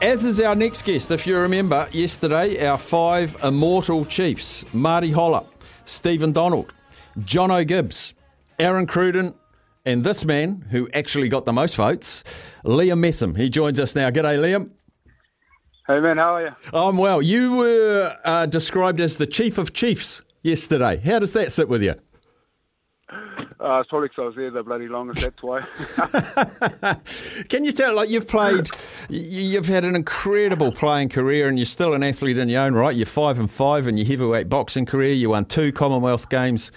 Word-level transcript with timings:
As 0.00 0.24
is 0.24 0.40
our 0.40 0.54
next 0.54 0.84
guest, 0.84 1.10
if 1.10 1.26
you 1.26 1.36
remember 1.36 1.88
yesterday, 1.90 2.64
our 2.64 2.78
five 2.78 3.36
immortal 3.42 4.04
chiefs 4.04 4.64
Marty 4.72 5.10
Holah, 5.10 5.44
Stephen 5.86 6.30
Donald, 6.30 6.72
Jono 7.18 7.66
Gibbes, 7.66 8.14
Aaron 8.60 8.86
Cruden, 8.86 9.34
and 9.84 10.04
this 10.04 10.24
man 10.24 10.64
who 10.70 10.88
actually 10.94 11.28
got 11.28 11.46
the 11.46 11.52
most 11.52 11.74
votes, 11.74 12.22
Liam 12.64 13.00
Messam. 13.00 13.36
He 13.36 13.48
joins 13.48 13.80
us 13.80 13.96
now. 13.96 14.08
G'day, 14.10 14.38
Liam. 14.38 14.70
Hey, 15.88 15.98
man, 15.98 16.18
how 16.18 16.36
are 16.36 16.42
you? 16.42 16.54
I'm 16.72 16.96
well. 16.96 17.20
You 17.20 17.56
were 17.56 18.16
uh, 18.24 18.46
described 18.46 19.00
as 19.00 19.16
the 19.16 19.26
chief 19.26 19.58
of 19.58 19.72
chiefs 19.72 20.22
yesterday. 20.42 20.98
How 20.98 21.18
does 21.18 21.32
that 21.32 21.50
sit 21.50 21.68
with 21.68 21.82
you? 21.82 21.96
Uh, 23.60 23.80
it's 23.80 23.88
probably 23.88 24.08
because 24.08 24.22
I 24.22 24.26
was 24.26 24.34
there 24.36 24.50
the 24.50 24.62
bloody 24.62 24.86
longest. 24.86 25.22
That's 25.22 25.42
why. 25.42 25.66
Can 27.48 27.64
you 27.64 27.72
tell? 27.72 27.94
Like 27.94 28.08
you've 28.08 28.28
played, 28.28 28.68
you've 29.08 29.66
had 29.66 29.84
an 29.84 29.96
incredible 29.96 30.70
playing 30.70 31.08
career, 31.08 31.48
and 31.48 31.58
you're 31.58 31.66
still 31.66 31.92
an 31.92 32.04
athlete 32.04 32.38
in 32.38 32.48
your 32.48 32.62
own 32.62 32.74
right. 32.74 32.94
You're 32.94 33.06
five 33.06 33.38
and 33.40 33.50
five 33.50 33.88
in 33.88 33.96
your 33.96 34.06
heavyweight 34.06 34.48
boxing 34.48 34.86
career. 34.86 35.12
You 35.12 35.30
won 35.30 35.44
two 35.44 35.72
Commonwealth 35.72 36.28
Games 36.28 36.70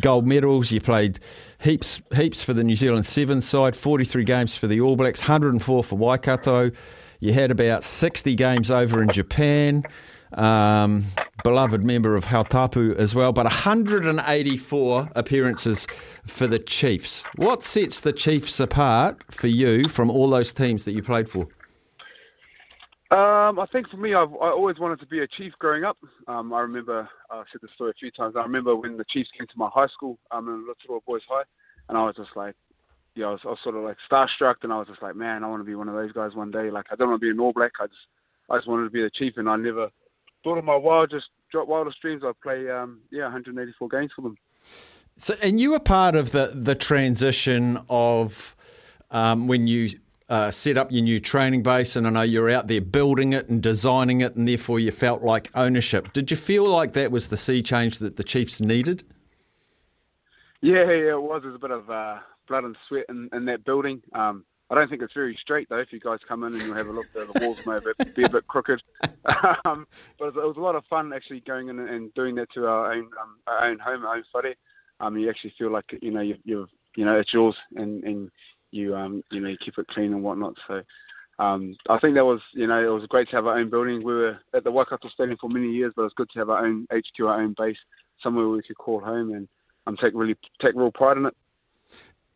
gold 0.00 0.24
medals. 0.24 0.70
You 0.70 0.80
played 0.80 1.18
heaps, 1.58 2.00
heaps 2.14 2.44
for 2.44 2.54
the 2.54 2.62
New 2.62 2.76
Zealand 2.76 3.06
Sevens 3.06 3.48
side. 3.48 3.74
Forty-three 3.74 4.24
games 4.24 4.56
for 4.56 4.68
the 4.68 4.80
All 4.80 4.94
Blacks. 4.94 5.22
Hundred 5.22 5.52
and 5.52 5.62
four 5.62 5.82
for 5.82 5.96
Waikato. 5.96 6.70
You 7.18 7.32
had 7.32 7.50
about 7.50 7.82
sixty 7.82 8.36
games 8.36 8.70
over 8.70 9.02
in 9.02 9.08
Japan 9.08 9.82
um, 10.32 11.04
beloved 11.42 11.84
member 11.84 12.16
of 12.16 12.26
Hautapu 12.26 12.94
as 12.96 13.14
well, 13.14 13.32
but 13.32 13.44
184 13.44 15.10
appearances 15.14 15.86
for 16.26 16.46
the 16.46 16.58
Chiefs. 16.58 17.24
What 17.36 17.62
sets 17.62 18.00
the 18.00 18.12
Chiefs 18.12 18.60
apart 18.60 19.22
for 19.30 19.48
you 19.48 19.88
from 19.88 20.10
all 20.10 20.30
those 20.30 20.52
teams 20.52 20.84
that 20.84 20.92
you 20.92 21.02
played 21.02 21.28
for? 21.28 21.48
Um, 23.10 23.58
I 23.58 23.66
think 23.72 23.88
for 23.88 23.96
me, 23.96 24.14
I've 24.14 24.32
I 24.34 24.50
always 24.50 24.78
wanted 24.78 25.00
to 25.00 25.06
be 25.06 25.18
a 25.18 25.26
chief 25.26 25.52
growing 25.58 25.82
up. 25.82 25.98
Um, 26.28 26.52
I 26.52 26.60
remember 26.60 27.08
I've 27.28 27.46
said 27.50 27.60
this 27.60 27.72
story 27.72 27.90
a 27.90 27.94
few 27.94 28.12
times. 28.12 28.36
I 28.36 28.42
remember 28.42 28.76
when 28.76 28.96
the 28.96 29.04
Chiefs 29.08 29.30
came 29.36 29.48
to 29.48 29.58
my 29.58 29.68
high 29.74 29.88
school, 29.88 30.16
um, 30.30 30.46
in 30.46 30.64
Little 30.64 31.02
Boys 31.04 31.22
High, 31.28 31.42
and 31.88 31.98
I 31.98 32.04
was 32.04 32.14
just 32.14 32.36
like, 32.36 32.54
yeah, 33.16 33.26
I 33.26 33.30
was, 33.32 33.40
I 33.44 33.48
was 33.48 33.58
sort 33.64 33.74
of 33.74 33.82
like 33.82 33.96
starstruck, 34.08 34.56
and 34.62 34.72
I 34.72 34.78
was 34.78 34.86
just 34.86 35.02
like, 35.02 35.16
man, 35.16 35.42
I 35.42 35.48
want 35.48 35.60
to 35.60 35.64
be 35.64 35.74
one 35.74 35.88
of 35.88 35.94
those 35.94 36.12
guys 36.12 36.36
one 36.36 36.52
day. 36.52 36.70
Like, 36.70 36.86
I 36.92 36.94
don't 36.94 37.08
want 37.08 37.20
to 37.20 37.26
be 37.26 37.30
an 37.30 37.40
All 37.40 37.52
Black. 37.52 37.72
I 37.80 37.88
just, 37.88 38.06
I 38.48 38.58
just 38.58 38.68
wanted 38.68 38.84
to 38.84 38.90
be 38.90 39.02
a 39.02 39.10
chief, 39.10 39.38
and 39.38 39.48
I 39.48 39.56
never 39.56 39.90
thought 40.42 40.58
of 40.58 40.64
my 40.64 40.76
wildest 40.76 41.30
wildest 41.54 42.00
dreams. 42.00 42.22
I'd 42.24 42.40
play 42.40 42.70
um, 42.70 43.00
yeah 43.10 43.24
184 43.24 43.88
games 43.88 44.12
for 44.14 44.22
them. 44.22 44.36
So, 45.16 45.34
and 45.42 45.60
you 45.60 45.72
were 45.72 45.80
part 45.80 46.14
of 46.14 46.30
the 46.30 46.52
the 46.54 46.74
transition 46.74 47.78
of 47.88 48.56
um, 49.10 49.46
when 49.46 49.66
you 49.66 49.90
uh, 50.30 50.50
set 50.50 50.78
up 50.78 50.92
your 50.92 51.02
new 51.02 51.18
training 51.18 51.62
base, 51.62 51.96
and 51.96 52.06
I 52.06 52.10
know 52.10 52.22
you're 52.22 52.50
out 52.50 52.68
there 52.68 52.80
building 52.80 53.32
it 53.32 53.48
and 53.48 53.60
designing 53.60 54.20
it, 54.20 54.36
and 54.36 54.46
therefore 54.46 54.78
you 54.78 54.92
felt 54.92 55.22
like 55.22 55.50
ownership. 55.54 56.12
Did 56.12 56.30
you 56.30 56.36
feel 56.36 56.64
like 56.68 56.92
that 56.92 57.10
was 57.10 57.28
the 57.28 57.36
sea 57.36 57.62
change 57.62 57.98
that 57.98 58.16
the 58.16 58.22
Chiefs 58.22 58.60
needed? 58.60 59.02
Yeah, 60.62 60.84
yeah, 60.84 61.12
it 61.12 61.22
was. 61.22 61.42
There's 61.42 61.56
a 61.56 61.58
bit 61.58 61.72
of 61.72 61.90
uh, 61.90 62.18
blood 62.46 62.64
and 62.64 62.76
sweat 62.86 63.06
in, 63.08 63.28
in 63.32 63.44
that 63.46 63.64
building. 63.64 64.02
Um, 64.14 64.44
I 64.70 64.76
don't 64.76 64.88
think 64.88 65.02
it's 65.02 65.14
very 65.14 65.36
straight 65.36 65.68
though. 65.68 65.78
If 65.78 65.92
you 65.92 65.98
guys 65.98 66.20
come 66.26 66.44
in 66.44 66.54
and 66.54 66.62
you 66.62 66.72
have 66.74 66.86
a 66.86 66.92
look, 66.92 67.06
the, 67.12 67.28
the 67.32 67.44
walls 67.44 67.58
may 67.66 67.78
be, 68.14 68.22
a 68.22 68.28
bit 68.28 68.46
crooked. 68.46 68.80
um, 69.64 69.86
but 70.18 70.28
it 70.28 70.34
was 70.34 70.56
a 70.56 70.60
lot 70.60 70.76
of 70.76 70.84
fun 70.86 71.12
actually 71.12 71.40
going 71.40 71.68
in 71.68 71.80
and 71.80 72.14
doing 72.14 72.36
that 72.36 72.52
to 72.52 72.66
our 72.68 72.92
own 72.92 73.10
um, 73.20 73.38
our 73.48 73.66
own 73.66 73.78
home, 73.80 74.06
our 74.06 74.16
own 74.16 74.24
study. 74.28 74.54
Um, 75.00 75.18
you 75.18 75.28
actually 75.28 75.54
feel 75.58 75.72
like 75.72 75.98
you 76.00 76.12
know 76.12 76.20
you 76.20 76.36
you 76.44 76.68
you 76.96 77.04
know 77.04 77.18
it's 77.18 77.34
yours 77.34 77.56
and 77.74 78.04
and 78.04 78.30
you 78.70 78.94
um 78.94 79.24
you 79.30 79.40
know 79.40 79.48
you 79.48 79.58
keep 79.58 79.76
it 79.78 79.88
clean 79.88 80.12
and 80.12 80.22
whatnot. 80.22 80.54
So 80.68 80.82
um, 81.40 81.74
I 81.88 81.98
think 81.98 82.14
that 82.14 82.24
was 82.24 82.40
you 82.52 82.68
know 82.68 82.80
it 82.80 82.94
was 82.94 83.06
great 83.08 83.28
to 83.30 83.36
have 83.36 83.46
our 83.46 83.58
own 83.58 83.70
building. 83.70 84.04
We 84.04 84.14
were 84.14 84.38
at 84.54 84.62
the 84.62 84.70
Waikato 84.70 85.08
Stadium 85.08 85.36
for 85.38 85.50
many 85.50 85.68
years, 85.68 85.92
but 85.96 86.04
it's 86.04 86.14
good 86.14 86.30
to 86.30 86.38
have 86.38 86.50
our 86.50 86.64
own 86.64 86.86
HQ, 86.92 87.24
our 87.24 87.40
own 87.42 87.54
base, 87.58 87.78
somewhere 88.20 88.48
we 88.48 88.62
could 88.62 88.78
call 88.78 89.00
home 89.00 89.32
and 89.32 89.48
um, 89.88 89.96
take 89.96 90.14
really 90.14 90.36
take 90.60 90.76
real 90.76 90.92
pride 90.92 91.16
in 91.16 91.26
it. 91.26 91.36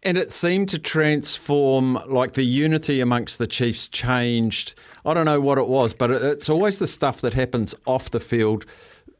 And 0.05 0.19
it 0.19 0.31
seemed 0.31 0.69
to 0.69 0.79
transform, 0.79 1.95
like 2.07 2.33
the 2.33 2.45
unity 2.45 3.01
amongst 3.01 3.39
the 3.39 3.47
Chiefs 3.47 3.89
changed. 3.89 4.75
I 5.07 5.15
don't 5.15 5.25
know 5.25 5.41
what 5.41 5.57
it 5.57 5.67
was, 5.67 5.95
but 5.95 6.11
it's 6.11 6.51
always 6.51 6.79
the 6.79 6.87
stuff 6.87 7.23
that 7.23 7.33
happens 7.33 7.75
off 7.87 8.11
the 8.11 8.21
field 8.21 8.67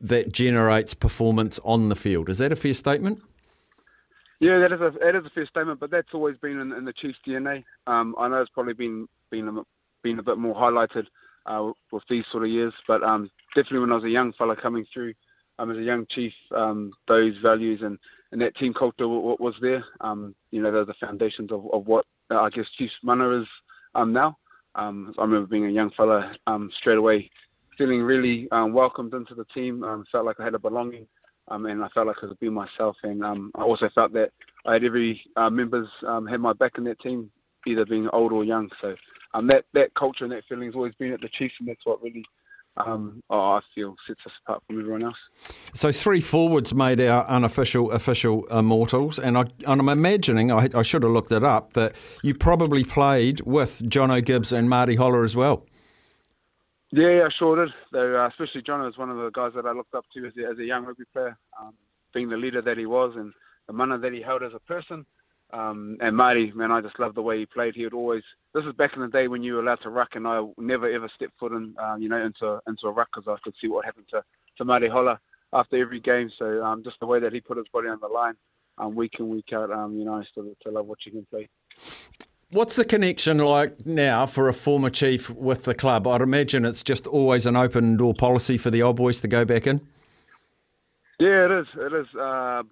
that 0.00 0.31
generates 0.31 0.93
performance 0.93 1.59
on 1.65 1.89
the 1.89 1.97
field. 1.97 2.28
Is 2.28 2.39
that 2.39 2.53
a 2.53 2.56
fair 2.56 2.75
statement? 2.75 3.22
Yeah, 4.41 4.59
that 4.59 4.72
is 4.72 4.81
a 4.81 4.93
that 5.00 5.15
is 5.17 5.25
a 5.25 5.31
fair 5.31 5.47
statement, 5.47 5.81
but 5.81 5.91
that's 5.91 6.12
always 6.12 6.37
been 6.37 6.61
in, 6.61 6.72
in 6.72 6.84
the 6.84 6.93
Chiefs' 6.93 7.19
DNA. 7.27 7.65
Um, 7.87 8.15
I 8.19 8.28
know 8.28 8.43
it's 8.43 8.51
probably 8.51 8.75
been 8.75 9.09
been 9.31 9.49
a, 9.49 9.62
been 10.03 10.19
a 10.19 10.22
bit 10.22 10.37
more 10.37 10.55
highlighted 10.55 11.06
uh, 11.47 11.72
with 11.91 12.03
these 12.11 12.27
sort 12.31 12.45
of 12.45 12.51
years, 12.51 12.75
but 12.87 13.03
um, 13.03 13.31
definitely 13.55 13.81
when 13.81 13.93
I 13.93 13.97
was 13.97 14.05
a 14.05 14.11
young 14.11 14.33
fella 14.34 14.56
coming 14.56 14.84
through, 14.93 15.15
um, 15.59 15.71
as 15.71 15.78
a 15.78 15.83
young 15.83 16.06
chief, 16.11 16.33
um, 16.55 16.93
those 17.09 17.39
values 17.39 17.81
and, 17.83 17.99
and 18.34 18.43
that 18.43 18.56
team 18.56 18.75
culture 18.75 19.09
what 19.09 19.41
was 19.41 19.55
there. 19.62 19.84
Um, 20.00 20.34
you 20.50 20.61
know, 20.61 20.72
they're 20.72 20.84
the 20.84 20.95
foundations 20.95 21.53
of, 21.53 21.67
of 21.72 21.87
what 21.87 22.05
uh, 22.33 22.41
I 22.41 22.50
guess 22.50 22.69
Chiefs 22.77 22.93
mana 23.03 23.31
is 23.41 23.47
um, 23.95 24.12
now. 24.12 24.37
Um, 24.75 25.15
I 25.19 25.22
remember 25.22 25.47
being 25.47 25.67
a 25.67 25.71
young 25.71 25.91
fella 25.91 26.34
um, 26.49 26.69
straight 26.77 26.99
away, 26.99 27.31
feeling 27.78 28.03
really 28.03 28.49
um, 28.50 28.72
welcomed 28.72 29.15
into 29.15 29.37
the 29.37 29.45
team. 29.47 29.84
Um, 29.84 30.05
felt 30.11 30.27
like 30.27 30.41
I 30.41 30.45
had 30.45 30.55
a 30.55 30.59
belonging, 30.59 31.06
um, 31.47 31.67
and 31.67 31.83
I 31.84 31.89
felt 31.91 32.09
like 32.09 32.17
I 32.25 32.27
could 32.27 32.41
be 32.41 32.50
myself. 32.50 32.97
And 33.05 33.25
um, 33.25 33.53
I 33.55 33.62
also 33.62 33.89
felt 33.95 34.12
that 34.15 34.33
I 34.66 34.72
had 34.72 34.84
every 34.84 35.22
uh, 35.37 35.49
members 35.49 35.89
um, 36.05 36.27
had 36.27 36.41
my 36.41 36.53
back 36.53 36.77
in 36.77 36.83
that 36.84 36.99
team, 36.99 37.31
either 37.69 37.87
being 37.87 38.09
old 38.09 38.33
or 38.33 38.43
young. 38.43 38.69
So 38.81 38.97
um, 39.34 39.47
that 39.53 39.65
that 39.75 39.95
culture 39.95 40.25
and 40.25 40.33
that 40.33 40.43
feeling 40.49 40.66
has 40.66 40.75
always 40.75 40.95
been 40.97 41.12
at 41.12 41.21
the 41.21 41.28
Chiefs, 41.28 41.55
and 41.61 41.69
that's 41.69 41.87
what 41.87 42.03
really 42.03 42.25
um, 42.76 43.22
I 43.30 43.60
feel 43.74 43.94
sets 44.06 44.20
us 44.26 44.32
apart 44.44 44.62
from 44.66 44.80
everyone 44.80 45.04
else. 45.04 45.18
So 45.74 45.92
three 45.92 46.20
forwards 46.20 46.74
made 46.74 47.00
our 47.00 47.24
unofficial 47.26 47.92
official 47.92 48.44
immortals, 48.46 49.18
and, 49.18 49.38
I, 49.38 49.42
and 49.66 49.80
I'm 49.80 49.88
imagining 49.88 50.50
I, 50.50 50.68
I, 50.74 50.82
should 50.82 51.04
have 51.04 51.12
looked 51.12 51.30
it 51.30 51.44
up 51.44 51.74
that 51.74 51.94
you 52.22 52.34
probably 52.34 52.82
played 52.82 53.40
with 53.42 53.82
Jono 53.88 54.24
Gibbes 54.24 54.52
and 54.52 54.68
Marty 54.68 54.96
Holah 54.96 55.22
as 55.22 55.36
well. 55.36 55.66
Yeah, 56.90 57.10
yeah, 57.10 57.26
I 57.26 57.28
sure 57.28 57.64
did. 57.64 57.74
Though, 57.92 58.22
uh, 58.22 58.28
especially 58.28 58.62
John 58.62 58.80
was 58.80 58.98
one 58.98 59.10
of 59.10 59.16
the 59.16 59.30
guys 59.30 59.52
that 59.54 59.66
I 59.66 59.72
looked 59.72 59.94
up 59.94 60.04
to 60.14 60.26
as 60.26 60.32
a, 60.36 60.50
as 60.50 60.58
a 60.58 60.64
young 60.64 60.84
rugby 60.84 61.04
player, 61.12 61.36
um, 61.60 61.74
being 62.12 62.28
the 62.28 62.36
leader 62.36 62.62
that 62.62 62.78
he 62.78 62.86
was 62.86 63.16
and 63.16 63.32
the 63.66 63.72
manner 63.72 63.98
that 63.98 64.12
he 64.12 64.20
held 64.20 64.42
as 64.42 64.52
a 64.54 64.60
person. 64.60 65.06
Um, 65.53 65.97
and 66.00 66.16
Marty, 66.16 66.53
man, 66.53 66.72
I 66.72 66.81
just 66.81 66.99
loved 66.99 67.16
the 67.16 67.22
way 67.22 67.38
he 67.38 67.47
played. 67.47 67.77
He 67.77 67.84
would 67.84 67.94
always. 67.94 68.22
This 68.55 68.65
is 68.65 68.72
back 68.72 68.94
in 68.97 69.03
the 69.03 69.09
day 69.09 69.28
when 69.28 69.43
you 69.43 69.55
were 69.55 69.60
allowed 69.60 69.82
to 69.82 69.91
ruck, 69.91 70.16
and 70.16 70.27
I 70.27 70.44
never 70.59 70.91
ever 70.91 71.09
stepped 71.15 71.38
foot 71.38 71.53
in, 71.53 71.75
um, 71.78 72.03
you 72.03 72.09
know, 72.09 72.22
into 72.22 72.60
into 72.66 72.87
a 72.87 72.93
ruck 72.93 73.09
because 73.15 73.28
I 73.28 73.38
could 73.43 73.54
see 73.60 73.69
what 73.69 73.84
happened 73.84 74.06
to 74.10 74.25
to 74.59 74.65
Marty 74.65 74.88
Holah 74.88 75.21
after 75.53 75.77
every 75.77 76.00
game. 76.00 76.31
So 76.37 76.65
um, 76.65 76.83
just 76.83 76.99
the 77.00 77.06
way 77.06 77.21
that 77.21 77.33
he 77.33 77.41
put 77.41 77.56
his 77.56 77.69
body 77.72 77.88
on 77.88 78.00
the 78.00 78.09
line, 78.09 78.34
um, 78.78 78.94
week 78.94 79.21
in 79.21 79.28
week 79.28 79.53
out, 79.53 79.71
um, 79.71 79.97
you 79.97 80.04
know, 80.04 80.15
I 80.15 80.25
still 80.25 80.44
to 80.62 80.71
love 80.71 80.87
watching 80.87 81.15
him 81.15 81.27
play. 81.31 81.49
What's 82.50 82.77
the 82.77 82.84
connection 82.84 83.38
like 83.38 83.84
now 83.84 84.27
for 84.27 84.49
a 84.49 84.53
former 84.53 84.91
chief 84.91 85.28
with 85.31 85.65
the 85.65 85.75
club? 85.75 86.06
I'd 86.06 86.21
imagine 86.21 86.65
it's 86.65 86.83
just 86.83 87.07
always 87.07 87.47
an 87.47 87.57
open 87.57 87.97
door 87.97 88.15
policy 88.15 88.59
for 88.59 88.71
the 88.71 88.83
old 88.83 88.97
boys 88.97 89.21
to 89.22 89.28
go 89.28 89.45
back 89.45 89.66
in. 89.66 89.80
Yeah, 91.18 91.47
it 91.47 91.51
is. 91.51 91.66
It 91.74 91.92
is. 91.92 92.15
Uh, 92.15 92.63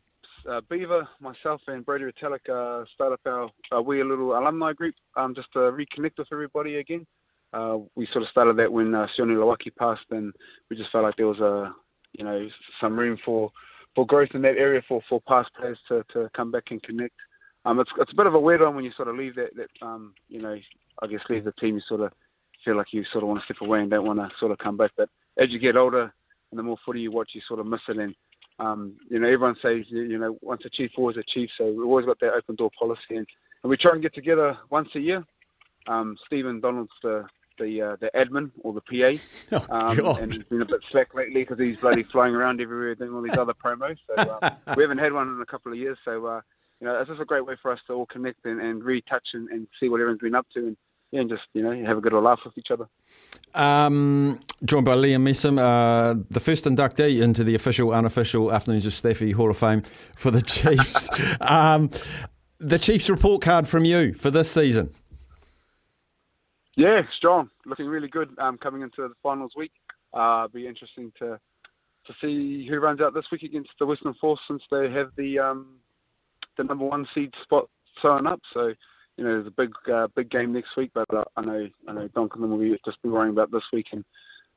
uh, 0.49 0.61
Beaver, 0.69 1.09
myself, 1.21 1.61
and 1.69 1.85
Brodie 1.85 2.05
Retallick 2.05 2.49
uh, 2.49 2.85
start 2.95 3.13
up 3.13 3.21
our, 3.27 3.51
our 3.71 3.83
wee 3.83 4.03
little 4.03 4.39
alumni 4.39 4.73
group 4.73 4.95
um, 5.17 5.35
just 5.35 5.53
to 5.53 5.59
reconnect 5.59 6.19
with 6.19 6.29
everybody 6.33 6.77
again. 6.77 7.07
Uh, 7.53 7.79
we 7.95 8.07
sort 8.07 8.23
of 8.23 8.31
started 8.31 8.57
that 8.57 8.73
when 8.73 8.95
uh, 8.95 9.07
Sione 9.17 9.37
Lauaki 9.37 9.75
passed, 9.77 10.07
and 10.11 10.33
we 10.71 10.77
just 10.77 10.91
felt 10.91 11.05
like 11.05 11.17
there 11.17 11.27
was 11.27 11.41
a, 11.41 11.75
you 12.13 12.25
know, 12.25 12.49
some 12.81 12.99
room 12.99 13.19
for, 13.25 13.51
for 13.95 14.07
growth 14.07 14.31
in 14.35 14.43
that 14.43 14.57
area 14.57 14.83
for, 14.89 15.03
for 15.09 15.21
past 15.23 15.51
players 15.55 15.79
to, 15.89 16.05
to 16.13 16.31
come 16.35 16.51
back 16.51 16.71
and 16.71 16.83
connect. 16.83 17.15
Um, 17.65 17.79
it's 17.79 17.93
it's 17.99 18.13
a 18.13 18.17
bit 18.17 18.27
of 18.27 18.35
a 18.35 18.41
weird 18.41 18.61
one 18.61 18.75
when 18.75 18.85
you 18.85 18.91
sort 18.91 19.07
of 19.07 19.15
leave 19.15 19.37
that 19.37 19.55
that 19.55 19.71
um, 19.87 20.15
you 20.29 20.43
know, 20.43 20.57
I 21.01 21.07
guess 21.07 21.21
leave 21.29 21.45
the 21.45 21.53
team. 21.53 21.77
You 21.77 21.81
sort 21.87 22.01
of 22.01 22.13
feel 22.65 22.77
like 22.77 22.93
you 22.93 23.05
sort 23.05 23.23
of 23.23 23.29
want 23.29 23.41
to 23.41 23.45
step 23.45 23.61
away 23.61 23.81
and 23.81 23.91
don't 23.91 24.07
want 24.07 24.19
to 24.19 24.29
sort 24.39 24.51
of 24.51 24.59
come 24.59 24.77
back. 24.77 24.91
But 24.97 25.09
as 25.39 25.51
you 25.51 25.61
get 25.61 25.77
older 25.77 26.13
and 26.51 26.59
the 26.59 26.63
more 26.63 26.77
footy 26.85 27.01
you 27.01 27.13
watch, 27.13 27.31
you 27.35 27.41
sort 27.47 27.61
of 27.61 27.67
miss 27.67 27.81
it 27.89 27.99
and 27.99 28.17
um, 28.63 28.97
you 29.11 29.19
know, 29.19 29.27
everyone 29.27 29.57
says, 29.61 29.87
you 29.89 30.19
know, 30.19 30.39
once 30.41 30.65
a 30.65 30.71
chief, 30.71 30.93
always 30.97 31.17
a 31.17 31.23
chief. 31.27 31.51
So 31.59 31.67
we've 31.67 31.87
always 31.87 32.07
got 32.07 32.21
that 32.21 32.35
open 32.35 32.55
door 32.55 32.71
policy, 32.79 33.17
and, 33.17 33.27
and 33.63 33.71
we 33.71 33.77
try 33.77 33.93
and 33.93 34.03
get 34.03 34.15
together 34.15 34.57
once 34.71 34.89
a 34.95 35.01
year. 35.01 35.25
Um, 35.89 36.17
Stephen 36.27 36.61
Donald's 36.61 36.93
the, 37.03 37.27
the 37.59 37.83
uh, 37.83 37.97
the 38.01 38.11
admin 38.15 38.53
or 38.63 38.73
the 38.73 38.81
PA, 38.83 39.59
Oh, 39.71 39.77
um, 39.89 39.97
God. 39.97 40.21
and 40.21 40.33
he's 40.33 40.45
been 40.45 40.63
a 40.63 40.67
bit 40.67 40.81
slack 40.91 41.13
lately 41.13 41.43
because 41.43 41.59
he's 41.59 41.79
bloody 41.79 42.05
flying 42.05 42.35
around 42.37 42.61
everywhere 42.61 42.95
doing 42.95 43.13
all 43.15 43.23
these 43.23 43.37
other 43.37 43.55
promos. 43.55 43.97
So 44.07 44.39
um, 44.43 44.53
we 44.77 44.85
haven't 44.85 44.99
had 44.99 45.13
one 45.13 45.29
in 45.29 45.41
a 45.41 45.47
couple 45.47 45.73
of 45.73 45.79
years. 45.79 45.99
So 46.05 46.25
uh, 46.27 46.41
you 46.81 46.87
know, 46.87 47.01
it's 47.01 47.09
just 47.09 47.21
a 47.21 47.25
great 47.25 47.45
way 47.45 47.57
for 47.61 47.73
us 47.73 47.81
to 47.89 47.95
all 47.95 48.07
connect 48.07 48.45
and, 48.47 48.61
and 48.61 48.85
retouch 48.85 49.29
and, 49.35 49.49
and 49.49 49.67
see 49.81 49.89
what 49.89 50.01
everyone's 50.01 50.21
been 50.21 50.37
up 50.37 50.47
to, 50.55 50.61
and 50.69 50.77
yeah, 51.13 51.21
and 51.21 51.31
just 51.31 51.47
you 51.55 51.63
know 51.63 51.73
have 51.85 51.99
a 51.99 52.01
good 52.01 52.15
old 52.15 52.25
laugh 52.25 52.41
with 52.45 52.57
each 52.59 52.71
other. 52.71 52.89
Um, 53.55 54.41
joined 54.65 54.87
by 54.87 54.97
Liam 54.97 55.23
Messam, 55.23 55.59
uh, 55.59 56.21
the 56.31 56.41
first 56.41 56.65
inductee 56.65 57.23
into 57.23 57.45
the 57.45 57.55
official, 57.55 57.93
unofficial 57.93 58.53
Afternoons 58.53 58.87
of 58.87 58.95
Staffy 58.95 59.31
Hall 59.33 59.51
of 59.51 59.59
Fame 59.59 59.83
for 60.17 60.31
the 60.31 60.41
Chiefs. 60.43 61.11
um, 61.43 61.91
the 62.59 62.79
Chiefs 62.79 63.11
report 63.11 63.43
card 63.43 63.69
from 63.69 63.85
you 63.85 64.15
for 64.15 64.31
this 64.31 64.51
season. 64.51 64.91
Yeah, 66.77 67.03
strong, 67.15 67.51
looking 67.67 67.87
really 67.87 68.09
good. 68.09 68.31
Um, 68.39 68.57
coming 68.57 68.81
into 68.81 69.03
the 69.03 69.15
finals 69.23 69.53
week, 69.55 69.73
uh, 70.15 70.49
be 70.49 70.67
interesting 70.67 71.13
to 71.19 71.39
to 72.05 72.15
see 72.21 72.67
who 72.67 72.81
runs 72.81 73.01
out 73.01 73.15
this 73.15 73.27
week 73.31 73.43
against 73.45 73.71
the 73.79 73.87
Western 73.87 74.15
Force 74.15 74.41
since 74.49 74.63
they 74.71 74.91
have 74.91 75.11
the 75.17 75.39
um, 75.39 75.79
the 76.57 76.65
number 76.65 76.87
one 76.87 77.07
seed 77.15 77.35
spot 77.43 77.69
sewn 78.01 78.27
up. 78.27 78.41
So 78.55 78.73
you 79.17 79.25
know, 79.25 79.31
there's 79.35 79.47
a 79.47 79.51
big 79.51 79.73
uh, 79.93 80.09
big 80.15 80.31
game 80.31 80.53
next 80.53 80.77
week, 80.77 80.91
but 80.95 81.13
uh, 81.15 81.25
I 81.37 81.43
know 81.43 81.69
I 81.89 81.93
know 81.93 82.09
Duncan 82.09 82.49
will 82.49 82.59
be 82.59 82.79
just 82.85 83.03
be 83.03 83.09
worrying 83.09 83.33
about 83.33 83.51
this 83.51 83.65
week 83.73 83.89
and 83.93 84.05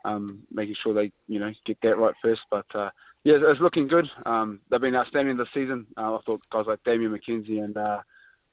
um, 0.06 0.44
making 0.52 0.76
sure 0.82 0.94
they 0.94 1.12
you 1.28 1.40
know 1.40 1.52
get 1.66 1.78
that 1.82 1.98
right 1.98 2.14
first. 2.22 2.42
But 2.50 2.66
uh, 2.74 2.90
yeah, 3.24 3.38
it's 3.42 3.60
looking 3.60 3.88
good. 3.88 4.10
Um, 4.26 4.60
they've 4.70 4.80
been 4.82 4.96
outstanding 4.96 5.38
this 5.38 5.50
season. 5.54 5.88
Uh, 5.98 6.16
I 6.16 6.20
thought 6.26 6.42
guys 6.52 6.66
like 6.68 6.84
Damian 6.84 7.12
McKenzie 7.12 7.64
and 7.64 7.76
uh, 7.78 8.02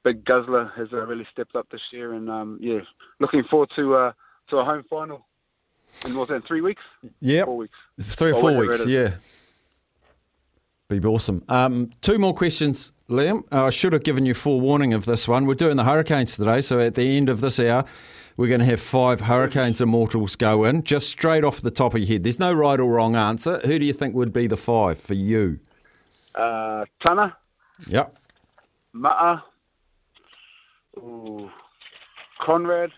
Big 0.02 0.24
Guzzler 0.24 0.72
has 0.76 0.88
uh, 0.92 1.06
really 1.06 1.26
stepped 1.30 1.54
up 1.54 1.68
this 1.70 1.82
year, 1.92 2.14
and 2.14 2.28
um, 2.28 2.58
yeah, 2.60 2.80
looking 3.20 3.44
forward 3.44 3.70
to 3.76 3.94
uh, 3.94 4.12
to 4.48 4.56
a 4.56 4.64
home 4.64 4.84
final 4.90 5.26
in 6.06 6.16
what's 6.16 6.30
that, 6.30 6.44
three 6.46 6.62
weeks, 6.62 6.82
Yep. 7.20 7.44
four 7.46 7.56
weeks. 7.58 7.76
Three 8.00 8.30
or 8.32 8.34
Or 8.34 8.40
four 8.40 8.56
weeks, 8.56 8.86
yeah. 8.86 9.14
Be 10.98 11.08
awesome. 11.08 11.44
Um, 11.48 11.90
two 12.00 12.18
more 12.18 12.34
questions, 12.34 12.92
Liam. 13.08 13.44
Uh, 13.52 13.66
I 13.66 13.70
should 13.70 13.92
have 13.92 14.04
given 14.04 14.26
you 14.26 14.34
forewarning 14.34 14.92
of 14.94 15.04
this 15.04 15.26
one. 15.28 15.46
We're 15.46 15.54
doing 15.54 15.76
the 15.76 15.84
Hurricanes 15.84 16.36
today, 16.36 16.60
so 16.60 16.78
at 16.80 16.94
the 16.94 17.16
end 17.16 17.28
of 17.28 17.40
this 17.40 17.58
hour, 17.60 17.84
we're 18.36 18.48
going 18.48 18.60
to 18.60 18.66
have 18.66 18.80
five 18.80 19.20
Hurricanes 19.22 19.80
Immortals 19.80 20.36
go 20.36 20.64
in, 20.64 20.82
just 20.82 21.08
straight 21.08 21.44
off 21.44 21.60
the 21.60 21.70
top 21.70 21.94
of 21.94 22.00
your 22.00 22.08
head. 22.08 22.24
There's 22.24 22.38
no 22.40 22.52
right 22.52 22.80
or 22.80 22.90
wrong 22.92 23.14
answer. 23.16 23.58
Who 23.64 23.78
do 23.78 23.84
you 23.84 23.92
think 23.92 24.14
would 24.14 24.32
be 24.32 24.46
the 24.46 24.56
five 24.56 24.98
for 24.98 25.14
you? 25.14 25.60
Uh, 26.34 26.84
Tana, 27.04 27.36
Yep. 27.88 28.16
Ma'a, 28.94 29.42
ooh, 30.98 31.50
Conrad, 32.40 32.90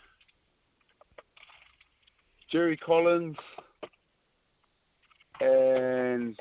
Jerry 2.50 2.76
Collins, 2.76 3.36
and 5.40 6.38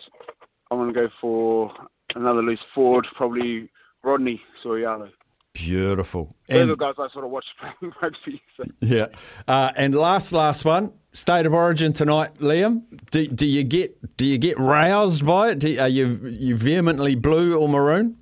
I'm 0.73 0.79
going 0.79 0.93
to 0.93 0.99
go 1.07 1.09
for 1.21 1.71
another 2.15 2.41
loose 2.41 2.59
forward, 2.73 3.07
probably 3.15 3.69
Rodney 4.03 4.41
So'oialo. 4.61 5.11
Beautiful. 5.53 6.35
Those 6.47 6.57
are 6.57 6.61
And 6.61 6.71
the 6.71 6.75
guys 6.75 6.95
I 6.97 7.07
sort 7.09 7.25
of 7.25 7.31
watch 7.31 7.45
playing 7.59 7.93
rugby. 8.01 8.41
So. 8.57 8.63
Yeah. 8.81 9.07
Uh, 9.47 9.71
and 9.75 9.93
last, 9.93 10.33
last 10.33 10.65
one. 10.65 10.93
State 11.11 11.45
of 11.45 11.53
origin 11.53 11.93
tonight, 11.93 12.33
Liam. 12.39 12.81
Do, 13.11 13.27
do 13.27 13.45
you 13.45 13.63
get 13.63 14.17
do 14.17 14.25
you 14.25 14.39
get 14.39 14.57
roused 14.57 15.23
by 15.23 15.51
it? 15.51 15.59
Do, 15.59 15.79
are 15.79 15.87
you 15.87 16.19
you 16.23 16.57
vehemently 16.57 17.13
blue 17.13 17.55
or 17.55 17.69
maroon? 17.69 18.17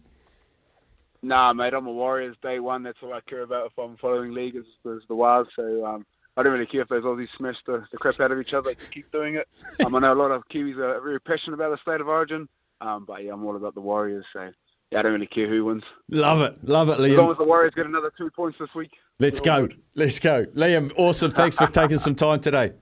Nah, 1.23 1.53
mate, 1.53 1.73
I'm 1.73 1.87
a 1.87 1.91
Warriors 1.91 2.35
day 2.41 2.59
one. 2.59 2.83
That's 2.83 2.97
all 3.01 3.13
I 3.13 3.21
care 3.21 3.43
about 3.43 3.67
if 3.67 3.79
I'm 3.79 3.95
following 3.95 4.33
league 4.33 4.57
is, 4.57 4.65
is 4.83 5.03
the 5.07 5.15
Wild. 5.15 5.47
So 5.55 5.85
um, 5.85 6.05
I 6.37 6.43
don't 6.43 6.53
really 6.53 6.65
care 6.65 6.81
if 6.81 6.87
those 6.87 7.03
Aussies 7.03 7.27
smash 7.37 7.57
the, 7.65 7.85
the 7.91 7.97
crap 7.97 8.19
out 8.19 8.31
of 8.31 8.39
each 8.39 8.53
other. 8.53 8.69
They 8.73 8.85
keep 8.89 9.11
doing 9.11 9.35
it. 9.35 9.47
Um, 9.85 9.93
I 9.95 9.99
know 9.99 10.13
a 10.13 10.15
lot 10.15 10.31
of 10.31 10.47
Kiwis 10.47 10.77
are 10.77 11.01
very 11.01 11.19
passionate 11.19 11.55
about 11.55 11.71
the 11.71 11.77
state 11.77 11.99
of 11.99 12.07
origin, 12.07 12.47
um, 12.79 13.05
but 13.05 13.23
yeah, 13.23 13.33
I'm 13.33 13.43
all 13.43 13.55
about 13.55 13.75
the 13.75 13.81
Warriors. 13.81 14.25
So 14.31 14.49
yeah, 14.91 14.99
I 14.99 15.01
don't 15.01 15.13
really 15.13 15.27
care 15.27 15.47
who 15.47 15.65
wins. 15.65 15.83
Love 16.09 16.41
it, 16.41 16.57
love 16.63 16.89
it, 16.89 16.99
Liam. 16.99 17.11
As 17.11 17.17
long 17.17 17.31
as 17.31 17.37
the 17.37 17.43
Warriors 17.43 17.73
get 17.75 17.85
another 17.85 18.11
two 18.17 18.29
points 18.29 18.57
this 18.59 18.73
week. 18.73 18.91
Let's 19.19 19.39
go, 19.39 19.67
good. 19.67 19.81
let's 19.95 20.19
go, 20.19 20.45
Liam. 20.55 20.91
Awesome. 20.95 21.31
Thanks 21.31 21.57
for 21.57 21.67
taking 21.67 21.99
some 21.99 22.15
time 22.15 22.39
today. 22.39 22.73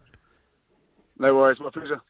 No 1.18 1.36
worries, 1.36 1.60
my 1.60 1.70
pleasure. 1.70 2.02